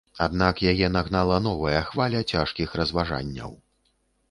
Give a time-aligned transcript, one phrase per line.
[0.25, 3.57] Аднак яе нагнала новая хваля цяжкіх разважанняў.